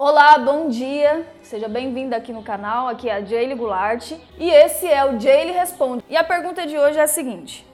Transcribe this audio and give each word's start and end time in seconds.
Olá, 0.00 0.38
bom 0.38 0.68
dia. 0.68 1.26
Seja 1.42 1.66
bem-vinda 1.66 2.16
aqui 2.16 2.32
no 2.32 2.40
canal. 2.40 2.86
Aqui 2.86 3.08
é 3.08 3.14
a 3.14 3.20
Jaylee 3.20 3.56
Goulart 3.56 4.12
e 4.38 4.48
esse 4.48 4.86
é 4.86 5.04
o 5.04 5.18
Jaylee 5.18 5.52
Responde. 5.52 6.04
E 6.08 6.16
a 6.16 6.22
pergunta 6.22 6.64
de 6.64 6.78
hoje 6.78 7.00
é 7.00 7.02
a 7.02 7.08
seguinte: 7.08 7.66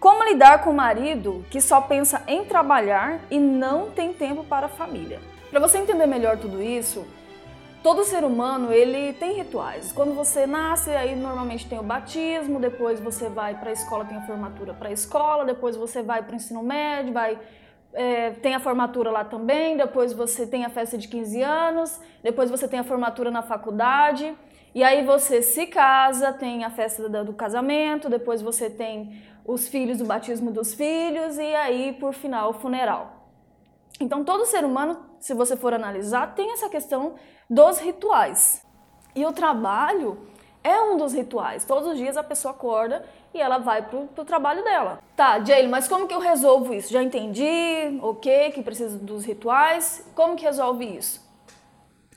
Como 0.00 0.24
lidar 0.24 0.64
com 0.64 0.70
o 0.70 0.74
marido 0.74 1.46
que 1.48 1.60
só 1.60 1.80
pensa 1.80 2.24
em 2.26 2.44
trabalhar 2.44 3.20
e 3.30 3.38
não 3.38 3.88
tem 3.88 4.12
tempo 4.12 4.42
para 4.42 4.66
a 4.66 4.68
família? 4.68 5.20
Para 5.48 5.60
você 5.60 5.78
entender 5.78 6.06
melhor 6.06 6.38
tudo 6.38 6.60
isso, 6.60 7.06
todo 7.84 8.02
ser 8.02 8.24
humano 8.24 8.72
ele 8.72 9.12
tem 9.12 9.34
rituais. 9.34 9.92
Quando 9.92 10.12
você 10.12 10.44
nasce, 10.44 10.90
aí 10.90 11.14
normalmente 11.14 11.68
tem 11.68 11.78
o 11.78 11.84
batismo, 11.84 12.58
depois 12.58 12.98
você 12.98 13.28
vai 13.28 13.54
para 13.54 13.70
a 13.70 13.72
escola, 13.72 14.04
tem 14.04 14.18
a 14.18 14.22
formatura 14.22 14.74
para 14.74 14.88
a 14.88 14.92
escola, 14.92 15.44
depois 15.44 15.76
você 15.76 16.02
vai 16.02 16.24
para 16.24 16.32
o 16.32 16.36
ensino 16.36 16.64
médio, 16.64 17.12
vai 17.12 17.38
é, 17.92 18.30
tem 18.30 18.54
a 18.54 18.60
formatura 18.60 19.10
lá 19.10 19.24
também, 19.24 19.76
depois 19.76 20.12
você 20.12 20.46
tem 20.46 20.64
a 20.64 20.70
festa 20.70 20.98
de 20.98 21.08
15 21.08 21.42
anos, 21.42 22.00
depois 22.22 22.50
você 22.50 22.68
tem 22.68 22.78
a 22.78 22.84
formatura 22.84 23.30
na 23.30 23.42
faculdade, 23.42 24.36
e 24.74 24.84
aí 24.84 25.04
você 25.04 25.40
se 25.40 25.66
casa, 25.66 26.32
tem 26.32 26.64
a 26.64 26.70
festa 26.70 27.08
do, 27.08 27.24
do 27.24 27.32
casamento, 27.32 28.10
depois 28.10 28.42
você 28.42 28.68
tem 28.68 29.22
os 29.44 29.68
filhos, 29.68 30.00
o 30.00 30.04
batismo 30.04 30.50
dos 30.50 30.74
filhos, 30.74 31.38
e 31.38 31.54
aí, 31.54 31.92
por 31.94 32.12
final, 32.12 32.50
o 32.50 32.52
funeral. 32.52 33.30
Então, 33.98 34.24
todo 34.24 34.44
ser 34.44 34.64
humano, 34.64 34.98
se 35.18 35.32
você 35.32 35.56
for 35.56 35.72
analisar, 35.72 36.34
tem 36.34 36.52
essa 36.52 36.68
questão 36.68 37.14
dos 37.48 37.78
rituais. 37.78 38.62
E 39.14 39.24
o 39.24 39.32
trabalho 39.32 40.18
é 40.66 40.80
um 40.80 40.96
dos 40.96 41.12
rituais. 41.12 41.64
Todos 41.64 41.88
os 41.88 41.96
dias 41.96 42.16
a 42.16 42.24
pessoa 42.24 42.52
acorda 42.52 43.04
e 43.32 43.40
ela 43.40 43.58
vai 43.58 43.82
pro, 43.82 44.08
pro 44.08 44.24
trabalho 44.24 44.64
dela. 44.64 44.98
Tá, 45.14 45.38
Jaylee, 45.38 45.70
mas 45.70 45.86
como 45.86 46.08
que 46.08 46.14
eu 46.14 46.18
resolvo 46.18 46.74
isso? 46.74 46.92
Já 46.92 47.02
entendi, 47.02 47.98
ok, 48.02 48.50
que 48.50 48.62
precisa 48.62 48.98
dos 48.98 49.24
rituais. 49.24 50.04
Como 50.14 50.34
que 50.34 50.44
resolve 50.44 50.84
isso? 50.84 51.24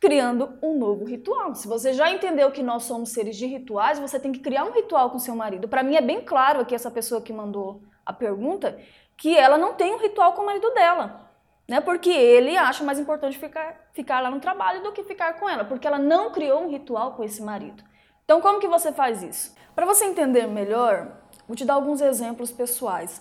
Criando 0.00 0.58
um 0.60 0.76
novo 0.76 1.04
ritual. 1.04 1.54
Se 1.54 1.68
você 1.68 1.92
já 1.92 2.10
entendeu 2.10 2.50
que 2.50 2.64
nós 2.64 2.82
somos 2.82 3.10
seres 3.10 3.36
de 3.36 3.46
rituais, 3.46 4.00
você 4.00 4.18
tem 4.18 4.32
que 4.32 4.40
criar 4.40 4.64
um 4.64 4.72
ritual 4.72 5.10
com 5.10 5.20
seu 5.20 5.36
marido. 5.36 5.68
Para 5.68 5.84
mim 5.84 5.94
é 5.94 6.00
bem 6.00 6.20
claro 6.20 6.60
aqui 6.60 6.74
essa 6.74 6.90
pessoa 6.90 7.22
que 7.22 7.32
mandou 7.32 7.80
a 8.04 8.12
pergunta 8.12 8.76
que 9.16 9.38
ela 9.38 9.56
não 9.56 9.74
tem 9.74 9.94
um 9.94 9.98
ritual 9.98 10.32
com 10.32 10.42
o 10.42 10.46
marido 10.46 10.68
dela. 10.70 11.30
Né? 11.68 11.80
Porque 11.80 12.10
ele 12.10 12.56
acha 12.56 12.82
mais 12.82 12.98
importante 12.98 13.38
ficar, 13.38 13.88
ficar 13.92 14.18
lá 14.18 14.28
no 14.28 14.40
trabalho 14.40 14.82
do 14.82 14.90
que 14.90 15.04
ficar 15.04 15.34
com 15.34 15.48
ela, 15.48 15.64
porque 15.64 15.86
ela 15.86 15.98
não 15.98 16.32
criou 16.32 16.64
um 16.64 16.68
ritual 16.68 17.12
com 17.12 17.22
esse 17.22 17.40
marido. 17.40 17.91
Então, 18.32 18.40
como 18.40 18.60
que 18.60 18.66
você 18.66 18.90
faz 18.90 19.22
isso? 19.22 19.54
Para 19.74 19.84
você 19.84 20.06
entender 20.06 20.46
melhor, 20.46 21.20
vou 21.46 21.54
te 21.54 21.66
dar 21.66 21.74
alguns 21.74 22.00
exemplos 22.00 22.50
pessoais. 22.50 23.20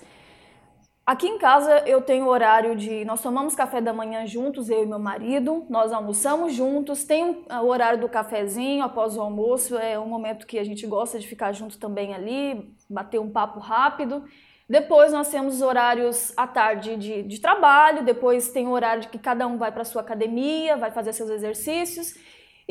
Aqui 1.06 1.28
em 1.28 1.38
casa 1.38 1.84
eu 1.86 2.02
tenho 2.02 2.28
horário 2.28 2.78
de. 2.78 3.04
Nós 3.04 3.22
tomamos 3.22 3.54
café 3.54 3.82
da 3.82 3.92
manhã 3.92 4.26
juntos, 4.26 4.70
eu 4.70 4.84
e 4.84 4.86
meu 4.86 5.00
marido, 5.00 5.66
nós 5.70 5.92
almoçamos 5.92 6.54
juntos, 6.54 7.04
tem 7.04 7.44
o 7.50 7.66
horário 7.66 8.00
do 8.00 8.08
cafezinho 8.08 8.86
após 8.86 9.18
o 9.18 9.22
almoço, 9.22 9.78
é 9.78 10.00
um 10.00 10.08
momento 10.08 10.48
que 10.48 10.58
a 10.58 10.64
gente 10.64 10.88
gosta 10.88 11.20
de 11.20 11.28
ficar 11.28 11.52
junto 11.52 11.78
também 11.78 12.14
ali, 12.14 12.74
bater 12.90 13.20
um 13.20 13.30
papo 13.30 13.60
rápido. 13.60 14.24
Depois 14.70 15.12
nós 15.12 15.28
temos 15.28 15.62
horários 15.62 16.32
à 16.38 16.48
tarde 16.48 16.96
de, 16.96 17.24
de 17.24 17.42
trabalho, 17.42 18.06
depois 18.06 18.54
tem 18.54 18.66
o 18.66 18.72
horário 18.72 19.02
de 19.02 19.10
que 19.10 19.20
cada 19.20 19.46
um 19.46 19.58
vai 19.58 19.74
para 19.74 19.84
sua 19.84 20.04
academia, 20.04 20.78
vai 20.78 20.90
fazer 20.90 21.12
seus 21.12 21.30
exercícios. 21.30 22.14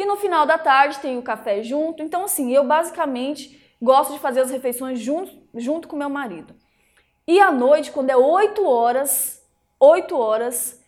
E 0.00 0.04
no 0.06 0.16
final 0.16 0.46
da 0.46 0.56
tarde 0.56 0.98
tem 0.98 1.18
o 1.18 1.22
café 1.22 1.62
junto. 1.62 2.02
Então, 2.02 2.24
assim, 2.24 2.50
eu 2.50 2.64
basicamente 2.64 3.60
gosto 3.82 4.14
de 4.14 4.18
fazer 4.18 4.40
as 4.40 4.50
refeições 4.50 4.98
junto, 4.98 5.30
junto 5.54 5.86
com 5.86 5.94
meu 5.94 6.08
marido. 6.08 6.56
E 7.28 7.38
à 7.38 7.52
noite, 7.52 7.92
quando 7.92 8.08
é 8.08 8.16
8 8.16 8.66
horas, 8.66 9.46
8 9.78 10.16
horas, 10.16 10.82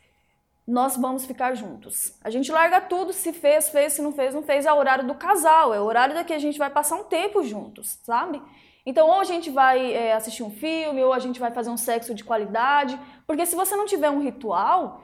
nós 0.67 0.97
vamos 0.97 1.27
ficar 1.27 1.55
juntos. 1.55 2.19
A 2.25 2.31
gente 2.31 2.51
larga 2.51 2.81
tudo, 2.81 3.13
se 3.13 3.35
fez, 3.35 3.69
fez, 3.69 3.93
se 3.93 4.01
não 4.01 4.13
fez, 4.13 4.35
não 4.35 4.43
fez, 4.43 4.65
é 4.65 4.73
o 4.73 4.79
horário 4.79 5.07
do 5.07 5.15
casal, 5.15 5.75
é 5.75 5.81
o 5.81 5.85
horário 5.85 6.15
da 6.15 6.25
que 6.25 6.33
a 6.33 6.39
gente 6.39 6.59
vai 6.59 6.71
passar 6.71 6.97
um 6.97 7.05
tempo 7.05 7.43
juntos, 7.43 7.99
sabe? 8.03 8.41
Então, 8.87 9.09
ou 9.09 9.21
a 9.21 9.25
gente 9.25 9.51
vai 9.51 9.93
é, 9.93 10.15
assistir 10.15 10.43
um 10.43 10.51
filme, 10.51 11.05
ou 11.05 11.13
a 11.13 11.19
gente 11.19 11.39
vai 11.39 11.51
fazer 11.51 11.69
um 11.69 11.77
sexo 11.77 12.15
de 12.15 12.25
qualidade, 12.25 12.99
porque 13.27 13.45
se 13.45 13.55
você 13.55 13.77
não 13.77 13.85
tiver 13.85 14.09
um 14.09 14.23
ritual, 14.23 15.03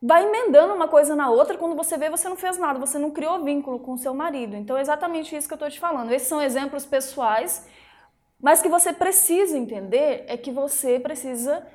vai 0.00 0.24
emendando 0.24 0.74
uma 0.74 0.86
coisa 0.86 1.14
na 1.16 1.28
outra, 1.28 1.58
quando 1.58 1.74
você 1.74 1.96
vê, 1.98 2.08
você 2.08 2.28
não 2.28 2.36
fez 2.36 2.56
nada, 2.56 2.78
você 2.78 2.98
não 2.98 3.10
criou 3.10 3.42
vínculo 3.44 3.80
com 3.80 3.94
o 3.94 3.98
seu 3.98 4.14
marido. 4.14 4.56
Então 4.56 4.76
é 4.76 4.80
exatamente 4.80 5.36
isso 5.36 5.48
que 5.48 5.54
eu 5.54 5.56
estou 5.56 5.70
te 5.70 5.80
falando. 5.80 6.12
Esses 6.12 6.28
são 6.28 6.40
exemplos 6.40 6.86
pessoais, 6.86 7.66
mas 8.40 8.62
que 8.62 8.68
você 8.68 8.92
precisa 8.92 9.58
entender 9.58 10.24
é 10.28 10.36
que 10.36 10.52
você 10.52 11.00
precisa. 11.00 11.66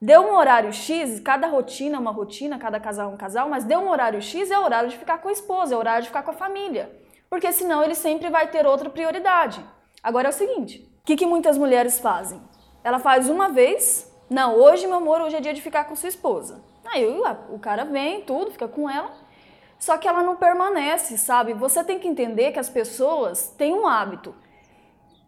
Deu 0.00 0.22
um 0.22 0.34
horário 0.34 0.72
X, 0.72 1.20
cada 1.20 1.46
rotina 1.46 1.96
é 1.96 1.98
uma 1.98 2.10
rotina, 2.10 2.58
cada 2.58 2.78
casal 2.78 3.10
é 3.10 3.14
um 3.14 3.16
casal, 3.16 3.48
mas 3.48 3.64
deu 3.64 3.80
um 3.80 3.88
horário 3.88 4.20
X 4.20 4.50
é 4.50 4.58
o 4.58 4.62
horário 4.62 4.90
de 4.90 4.96
ficar 4.96 5.18
com 5.18 5.28
a 5.28 5.32
esposa, 5.32 5.74
é 5.74 5.76
o 5.76 5.80
horário 5.80 6.02
de 6.02 6.08
ficar 6.08 6.22
com 6.22 6.30
a 6.30 6.34
família. 6.34 6.90
Porque 7.28 7.50
senão 7.52 7.82
ele 7.82 7.94
sempre 7.94 8.30
vai 8.30 8.46
ter 8.48 8.66
outra 8.66 8.88
prioridade. 8.88 9.64
Agora 10.02 10.28
é 10.28 10.30
o 10.30 10.34
seguinte: 10.34 10.86
o 11.02 11.06
que, 11.06 11.16
que 11.16 11.26
muitas 11.26 11.58
mulheres 11.58 11.98
fazem? 11.98 12.40
Ela 12.84 12.98
faz 12.98 13.28
uma 13.28 13.48
vez, 13.48 14.10
não, 14.28 14.56
hoje, 14.56 14.86
meu 14.86 14.96
amor, 14.96 15.20
hoje 15.20 15.36
é 15.36 15.40
dia 15.40 15.54
de 15.54 15.62
ficar 15.62 15.84
com 15.84 15.94
sua 15.94 16.08
esposa. 16.08 16.60
Aí 16.84 17.06
o 17.48 17.58
cara 17.58 17.84
vem, 17.84 18.22
tudo, 18.22 18.50
fica 18.50 18.66
com 18.66 18.88
ela. 18.88 19.10
Só 19.78 19.96
que 19.98 20.08
ela 20.08 20.22
não 20.22 20.36
permanece, 20.36 21.18
sabe? 21.18 21.52
Você 21.52 21.84
tem 21.84 21.98
que 21.98 22.08
entender 22.08 22.52
que 22.52 22.58
as 22.58 22.68
pessoas 22.68 23.54
têm 23.56 23.74
um 23.74 23.86
hábito. 23.86 24.34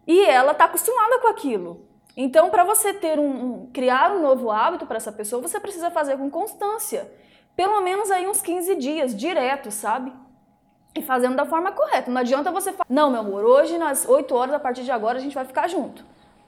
E 0.07 0.25
ela 0.25 0.51
está 0.51 0.65
acostumada 0.65 1.19
com 1.19 1.27
aquilo. 1.27 1.87
Então, 2.17 2.49
para 2.49 2.63
você 2.63 2.93
ter 2.93 3.19
um, 3.19 3.29
um, 3.29 3.69
criar 3.71 4.11
um 4.11 4.21
novo 4.21 4.51
hábito 4.51 4.85
para 4.85 4.97
essa 4.97 5.11
pessoa, 5.11 5.41
você 5.41 5.59
precisa 5.59 5.91
fazer 5.91 6.17
com 6.17 6.29
constância. 6.29 7.09
Pelo 7.55 7.79
menos 7.81 8.09
aí 8.09 8.27
uns 8.27 8.41
15 8.41 8.75
dias, 8.75 9.15
direto, 9.15 9.71
sabe? 9.71 10.11
E 10.95 11.01
fazendo 11.01 11.35
da 11.35 11.45
forma 11.45 11.71
correta. 11.71 12.09
Não 12.09 12.19
adianta 12.19 12.51
você 12.51 12.71
falar, 12.71 12.87
não, 12.89 13.11
meu 13.11 13.19
amor, 13.21 13.45
hoje 13.45 13.77
nas 13.77 14.07
8 14.07 14.33
horas, 14.35 14.55
a 14.55 14.59
partir 14.59 14.83
de 14.83 14.91
agora, 14.91 15.19
a 15.19 15.21
gente 15.21 15.35
vai 15.35 15.45
ficar 15.45 15.69
junto. 15.69 16.03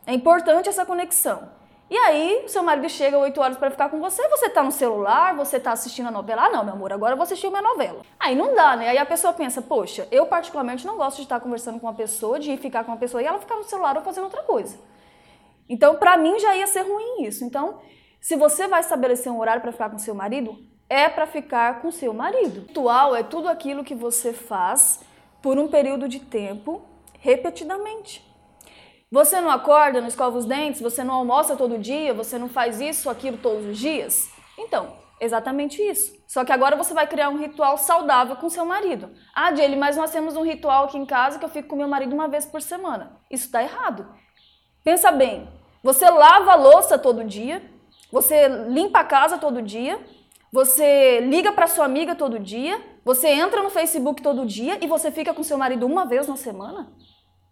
É 0.06 0.14
importante 0.14 0.68
essa 0.68 0.86
conexão. 0.86 1.61
E 1.92 1.98
aí, 1.98 2.46
seu 2.48 2.64
marido 2.64 2.88
chega 2.88 3.18
8 3.18 3.42
horas 3.42 3.58
para 3.58 3.70
ficar 3.70 3.90
com 3.90 4.00
você, 4.00 4.26
você 4.30 4.50
tá 4.50 4.64
no 4.64 4.72
celular, 4.72 5.36
você 5.36 5.60
tá 5.60 5.74
assistindo 5.74 6.08
a 6.08 6.12
novela. 6.12 6.46
Ah, 6.46 6.50
não, 6.50 6.64
meu 6.64 6.74
amor, 6.74 6.94
agora 6.94 7.12
eu 7.12 7.18
vou 7.18 7.26
assistir 7.26 7.50
minha 7.50 7.62
novela. 7.62 8.02
Aí 8.18 8.34
não 8.34 8.56
dá, 8.56 8.78
né? 8.78 8.88
Aí 8.88 8.98
a 8.98 9.06
pessoa 9.06 9.34
pensa, 9.34 9.62
poxa, 9.62 10.08
eu 10.10 10.26
particularmente 10.26 10.88
não 10.88 10.96
gosto 10.96 11.18
de 11.18 11.24
estar 11.24 11.42
conversando 11.42 11.82
com 11.82 11.88
uma 11.88 11.94
pessoa, 11.94 12.40
de 12.40 12.56
ficar 12.56 12.86
com 12.86 12.94
uma 12.94 12.98
pessoa 12.98 13.22
e 13.22 13.26
ela 13.26 13.40
ficar 13.40 13.58
no 13.58 13.66
celular 13.66 13.98
ou 13.98 14.04
fazendo 14.04 14.24
outra 14.24 14.42
coisa. 14.42 14.80
Então, 15.68 15.96
para 15.96 16.16
mim 16.16 16.40
já 16.40 16.56
ia 16.56 16.66
ser 16.66 16.84
ruim 16.84 17.26
isso. 17.26 17.44
Então, 17.44 17.82
se 18.22 18.38
você 18.38 18.70
vai 18.70 18.80
estabelecer 18.80 19.30
um 19.30 19.42
horário 19.42 19.62
para 19.62 19.74
ficar 19.74 19.90
com 19.90 20.00
seu 20.00 20.16
marido, 20.16 20.58
é 20.88 21.10
para 21.10 21.28
ficar 21.28 21.82
com 21.82 21.92
seu 21.92 22.14
marido. 22.14 22.62
Ritual 22.68 23.18
é 23.18 23.22
tudo 23.22 23.50
aquilo 23.50 23.84
que 23.84 23.96
você 23.96 24.32
faz 24.32 25.02
por 25.42 25.60
um 25.60 25.68
período 25.68 26.08
de 26.08 26.22
tempo 26.22 26.84
repetidamente. 27.20 28.31
Você 29.12 29.42
não 29.42 29.50
acorda, 29.50 30.00
não 30.00 30.08
escova 30.08 30.38
os 30.38 30.46
dentes, 30.46 30.80
você 30.80 31.04
não 31.04 31.16
almoça 31.16 31.58
todo 31.58 31.78
dia, 31.78 32.14
você 32.14 32.40
não 32.40 32.48
faz 32.48 32.80
isso, 32.80 33.10
aquilo 33.10 33.38
todos 33.38 33.66
os 33.66 33.78
dias? 33.78 34.32
Então, 34.58 34.96
exatamente 35.20 35.82
isso. 35.82 36.14
Só 36.26 36.46
que 36.46 36.52
agora 36.54 36.78
você 36.78 36.94
vai 36.94 37.06
criar 37.06 37.28
um 37.28 37.38
ritual 37.38 37.78
saudável 37.78 38.38
com 38.38 38.50
seu 38.50 38.66
marido. 38.66 39.12
Ah, 39.36 39.54
Jelly, 39.54 39.76
mas 39.76 39.98
nós 39.98 40.12
temos 40.12 40.38
um 40.38 40.46
ritual 40.46 40.86
aqui 40.86 40.98
em 40.98 41.06
casa 41.06 41.38
que 41.38 41.44
eu 41.44 41.50
fico 41.50 41.68
com 41.68 41.76
meu 41.76 41.90
marido 41.90 42.16
uma 42.16 42.30
vez 42.30 42.46
por 42.46 42.62
semana. 42.62 43.20
Isso 43.30 43.48
está 43.48 43.62
errado. 43.62 44.08
Pensa 44.82 45.12
bem, 45.12 45.50
você 45.84 46.10
lava 46.10 46.54
a 46.54 46.56
louça 46.56 46.98
todo 46.98 47.22
dia, 47.26 47.62
você 48.10 48.48
limpa 48.48 49.00
a 49.00 49.04
casa 49.04 49.38
todo 49.38 49.62
dia, 49.62 50.00
você 50.54 51.20
liga 51.20 51.52
para 51.52 51.68
sua 51.68 51.84
amiga 51.84 52.16
todo 52.16 52.40
dia, 52.40 52.82
você 53.04 53.28
entra 53.28 53.62
no 53.62 53.70
Facebook 53.70 54.22
todo 54.22 54.46
dia 54.46 54.80
e 54.82 54.88
você 54.88 55.12
fica 55.12 55.34
com 55.34 55.44
seu 55.44 55.58
marido 55.58 55.86
uma 55.86 56.06
vez 56.06 56.30
na 56.30 56.38
semana? 56.38 56.94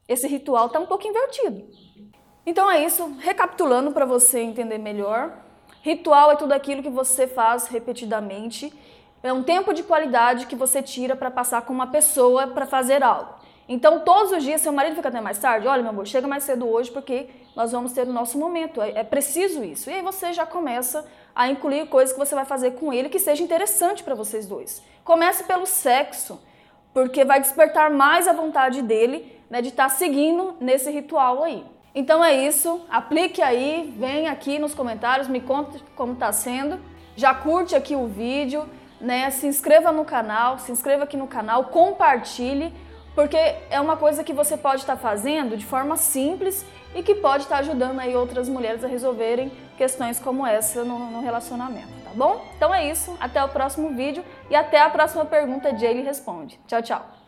Esse 0.09 0.27
ritual 0.27 0.65
está 0.65 0.79
um 0.79 0.87
pouco 0.87 1.07
invertido. 1.07 1.63
Então 2.45 2.69
é 2.69 2.83
isso, 2.83 3.15
recapitulando 3.19 3.91
para 3.91 4.05
você 4.05 4.39
entender 4.39 4.79
melhor. 4.79 5.37
Ritual 5.83 6.31
é 6.31 6.35
tudo 6.35 6.51
aquilo 6.51 6.81
que 6.81 6.89
você 6.89 7.27
faz 7.27 7.67
repetidamente. 7.67 8.73
É 9.21 9.31
um 9.31 9.43
tempo 9.43 9.71
de 9.71 9.83
qualidade 9.83 10.47
que 10.47 10.55
você 10.55 10.81
tira 10.81 11.15
para 11.15 11.29
passar 11.29 11.61
com 11.61 11.71
uma 11.71 11.87
pessoa 11.87 12.47
para 12.47 12.65
fazer 12.65 13.03
algo. 13.03 13.35
Então, 13.67 13.99
todos 13.99 14.31
os 14.31 14.43
dias, 14.43 14.61
seu 14.61 14.73
marido 14.73 14.95
fica 14.95 15.09
até 15.09 15.21
mais 15.21 15.37
tarde, 15.37 15.67
olha, 15.67 15.83
meu 15.83 15.91
amor, 15.91 16.07
chega 16.07 16.27
mais 16.27 16.43
cedo 16.43 16.67
hoje 16.67 16.89
porque 16.89 17.29
nós 17.55 17.71
vamos 17.71 17.91
ter 17.91 18.07
o 18.07 18.11
nosso 18.11 18.35
momento. 18.35 18.81
É, 18.81 19.01
é 19.01 19.03
preciso 19.03 19.63
isso. 19.63 19.91
E 19.91 19.93
aí 19.93 20.01
você 20.01 20.33
já 20.33 20.43
começa 20.43 21.05
a 21.35 21.47
incluir 21.47 21.87
coisas 21.87 22.11
que 22.11 22.17
você 22.17 22.33
vai 22.33 22.45
fazer 22.45 22.71
com 22.71 22.91
ele 22.91 23.09
que 23.09 23.19
seja 23.19 23.43
interessante 23.43 24.01
para 24.01 24.15
vocês 24.15 24.47
dois. 24.47 24.81
Comece 25.03 25.43
pelo 25.43 25.67
sexo, 25.67 26.39
porque 26.93 27.23
vai 27.23 27.39
despertar 27.39 27.89
mais 27.89 28.27
a 28.27 28.33
vontade 28.33 28.81
dele 28.81 29.39
né, 29.49 29.61
de 29.61 29.69
estar 29.69 29.83
tá 29.83 29.89
seguindo 29.89 30.55
nesse 30.59 30.91
ritual 30.91 31.43
aí. 31.43 31.65
Então 31.93 32.23
é 32.23 32.33
isso, 32.33 32.85
aplique 32.89 33.41
aí, 33.41 33.93
vem 33.97 34.27
aqui 34.27 34.59
nos 34.59 34.75
comentários, 34.75 35.27
me 35.27 35.41
conta 35.41 35.79
como 35.95 36.13
está 36.13 36.31
sendo, 36.31 36.79
já 37.15 37.33
curte 37.33 37.75
aqui 37.75 37.95
o 37.95 38.07
vídeo, 38.07 38.69
né, 39.01 39.29
se 39.31 39.47
inscreva 39.47 39.91
no 39.91 40.05
canal, 40.05 40.59
se 40.59 40.71
inscreva 40.71 41.05
aqui 41.05 41.17
no 41.17 41.27
canal, 41.27 41.65
compartilhe, 41.65 42.73
porque 43.15 43.37
é 43.69 43.81
uma 43.81 43.97
coisa 43.97 44.23
que 44.23 44.33
você 44.33 44.55
pode 44.55 44.81
estar 44.81 44.95
tá 44.95 45.01
fazendo 45.01 45.57
de 45.57 45.65
forma 45.65 45.97
simples 45.97 46.65
e 46.93 47.03
que 47.03 47.15
pode 47.15 47.43
estar 47.43 47.57
ajudando 47.57 47.99
aí 47.99 48.15
outras 48.15 48.49
mulheres 48.49 48.83
a 48.83 48.87
resolverem 48.87 49.51
questões 49.77 50.19
como 50.19 50.45
essa 50.45 50.83
no, 50.83 51.11
no 51.11 51.21
relacionamento. 51.21 51.99
Tá 52.03 52.11
bom? 52.13 52.45
Então 52.55 52.73
é 52.73 52.89
isso, 52.89 53.15
até 53.19 53.43
o 53.43 53.49
próximo 53.49 53.95
vídeo 53.95 54.23
e 54.49 54.55
até 54.55 54.81
a 54.81 54.89
próxima 54.89 55.25
pergunta 55.25 55.71
de 55.71 55.85
Ele 55.85 56.01
Responde. 56.01 56.59
Tchau, 56.67 56.81
tchau! 56.81 57.18